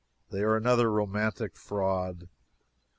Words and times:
They 0.31 0.39
are 0.41 0.55
another 0.57 0.91
romantic 0.91 1.55
fraud. 1.55 2.27